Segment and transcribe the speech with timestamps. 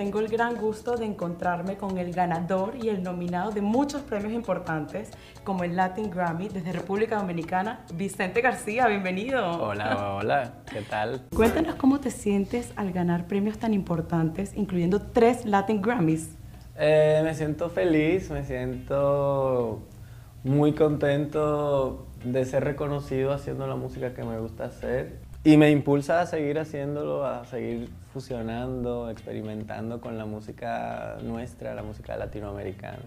[0.00, 4.32] tengo el gran gusto de encontrarme con el ganador y el nominado de muchos premios
[4.32, 5.10] importantes,
[5.44, 9.62] como el Latin Grammy desde República Dominicana, Vicente García, bienvenido.
[9.62, 11.26] Hola, hola, ¿qué tal?
[11.36, 16.30] Cuéntanos cómo te sientes al ganar premios tan importantes, incluyendo tres Latin Grammys.
[16.78, 19.82] Eh, me siento feliz, me siento
[20.44, 26.20] muy contento de ser reconocido haciendo la música que me gusta hacer y me impulsa
[26.20, 32.98] a seguir haciéndolo, a seguir fusionando, experimentando con la música nuestra, la música latinoamericana.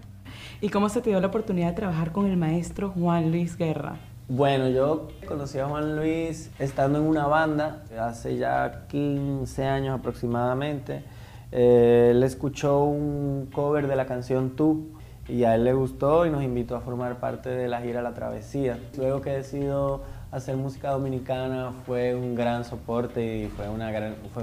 [0.60, 3.96] ¿Y cómo se te dio la oportunidad de trabajar con el maestro Juan Luis Guerra?
[4.26, 11.04] Bueno, yo conocí a Juan Luis estando en una banda hace ya 15 años aproximadamente.
[11.52, 14.88] Eh, él escuchó un cover de la canción Tú
[15.28, 18.14] y a él le gustó y nos invitó a formar parte de la gira La
[18.14, 18.78] Travesía.
[18.96, 20.02] Luego que decidió
[20.34, 23.92] hacer música dominicana fue un gran soporte y fue una,
[24.32, 24.42] fue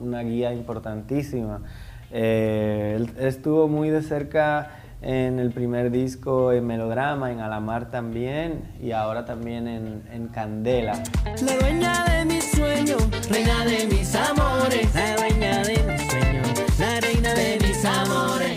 [0.00, 1.62] una guía importantísima.
[2.10, 8.74] Eh, él estuvo muy de cerca en el primer disco en Melodrama, en Alamar también
[8.80, 11.02] y ahora también en, en Candela.
[11.24, 14.94] La dueña de mis sueños, reina de mis amores,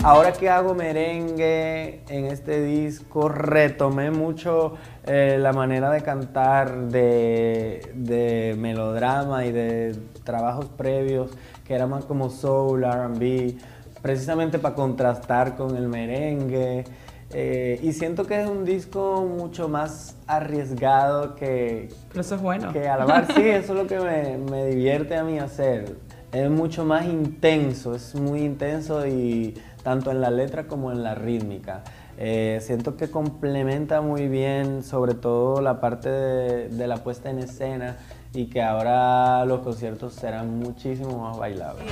[0.06, 7.90] Ahora que hago merengue en este disco, retomé mucho eh, la manera de cantar de,
[7.92, 11.32] de melodrama y de trabajos previos
[11.64, 13.56] que eran más como soul, RB
[14.00, 16.84] precisamente para contrastar con el merengue.
[17.32, 21.88] Eh, y siento que es un disco mucho más arriesgado que...
[22.10, 22.72] Pero eso es bueno.
[22.72, 25.96] Que alabar, sí, eso es lo que me, me, divierte a mí hacer.
[26.30, 29.54] Es mucho más intenso, es muy intenso y
[29.86, 31.84] tanto en la letra como en la rítmica.
[32.18, 37.38] Eh, siento que complementa muy bien sobre todo la parte de, de la puesta en
[37.38, 37.96] escena
[38.34, 41.84] y que ahora los conciertos serán muchísimo más bailables.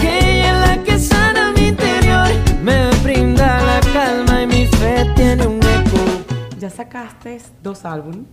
[0.00, 2.28] Que en la que sana mi interior,
[2.62, 5.98] me brinda la calma y mi fe tiene un eco.
[6.58, 8.28] Ya sacaste dos álbumes,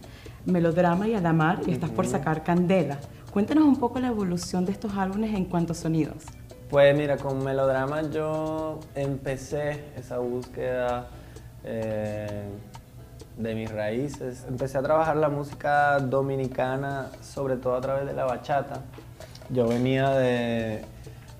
[0.45, 2.99] Melodrama y Adamar, y estás por sacar Candela.
[3.33, 6.23] Cuéntanos un poco la evolución de estos álbumes en cuanto a sonidos.
[6.69, 11.07] Pues mira, con Melodrama yo empecé esa búsqueda
[11.63, 12.43] eh,
[13.37, 14.45] de mis raíces.
[14.47, 18.81] Empecé a trabajar la música dominicana, sobre todo a través de la bachata.
[19.49, 20.85] Yo venía de,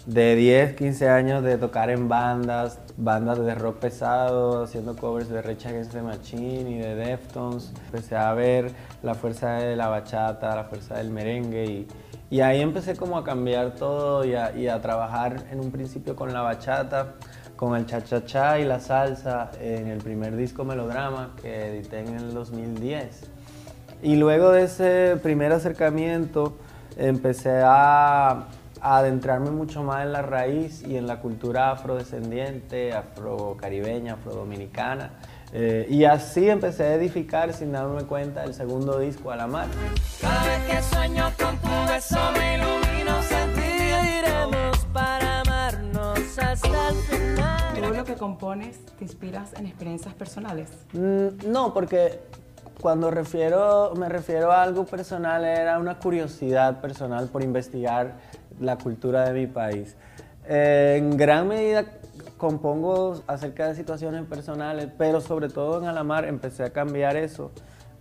[0.07, 5.44] de 10, 15 años de tocar en bandas, bandas de rock pesado, haciendo covers de
[5.44, 7.72] Rage Against the Machine y de Deftones.
[7.85, 8.72] Empecé a ver
[9.03, 11.88] la fuerza de la bachata, la fuerza del merengue y,
[12.31, 16.41] y ahí empecé como a cambiar todo y a, trabajar en un principio con la
[16.41, 17.16] bachata
[17.56, 22.34] con el cha-cha-cha y la salsa en el primer disco Melodrama que edité en el
[22.34, 23.31] 2010.
[24.01, 26.57] Y luego de ese primer acercamiento
[26.95, 28.47] empecé a,
[28.81, 35.11] adentrarme mucho más en la raíz y en la cultura afrodescendiente, afrocaribeña, afrodominicana.
[35.51, 39.67] Eh, y así empecé a edificar sin darme cuenta el segundo disco a la mar.
[40.22, 41.49] Cada vez sueño con
[42.00, 47.82] tu beso me ilumino, sentiremos para amarnos hasta el final.
[47.82, 50.70] ¿Todo lo que compones te inspiras en experiencias personales?
[50.94, 52.22] Mm, no, porque
[52.80, 58.16] cuando refiero, me refiero a algo personal era una curiosidad personal por investigar
[58.59, 59.98] la cultura de mi país.
[60.48, 61.86] Eh, en gran medida
[62.38, 67.52] compongo acerca de situaciones personales, pero sobre todo en Alamar empecé a cambiar eso.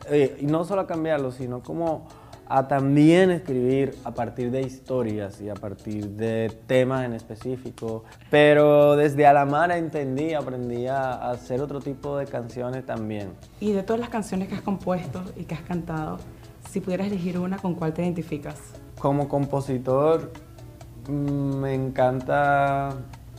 [0.08, 2.06] Eh, y no solo a cambiarlo, sino como
[2.48, 8.04] a también escribir a partir de historias y a partir de temas en específico.
[8.30, 13.32] Pero desde Alamar entendí, aprendí a hacer otro tipo de canciones también.
[13.60, 16.18] Y de todas las canciones que has compuesto y que has cantado,
[16.70, 18.58] si pudieras elegir una, ¿con cuál te identificas?
[18.98, 20.32] Como compositor,
[21.06, 22.94] mm, me encanta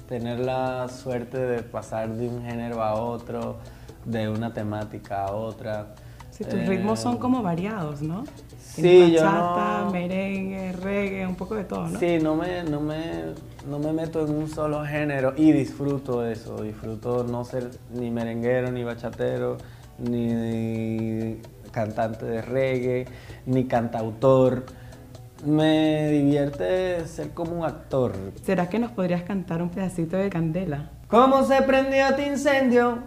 [0.07, 3.57] tener la suerte de pasar de un género a otro,
[4.05, 5.95] de una temática a otra.
[6.39, 8.23] Sí, tus ritmos son Eh, como variados, ¿no?
[8.57, 11.99] Sí, Tienes yo bachata, no- merengue, reggae, un poco de todo, ¿no?
[11.99, 13.25] Sí, no me, no, me,
[13.69, 16.61] no me meto en un solo género y disfruto eso.
[16.63, 19.57] Disfruto no ser ni merenguero, ni bachatero,
[19.97, 21.37] ni
[21.71, 23.05] cantante de reggae,
[23.45, 24.63] ni cantautor.
[25.45, 28.13] Me divierte ser como un actor.
[28.43, 30.89] ¿Será que nos podrías cantar un pedacito de Candela?
[31.07, 32.99] ¿Cómo se prendió este incendio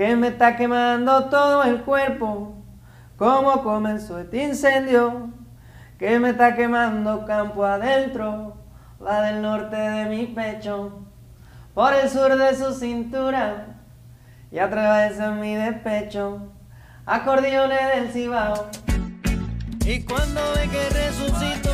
[0.00, 2.54] que me está quemando todo el cuerpo?
[3.18, 5.28] ¿Cómo comenzó este incendio
[5.98, 8.56] que me está quemando campo adentro?
[8.98, 11.04] La del norte de mi pecho,
[11.74, 13.76] por el sur de su cintura
[14.50, 16.50] y atraviesa mi despecho,
[17.04, 18.70] acordeones del cibao.
[19.84, 21.72] Y cuando ve que resucito,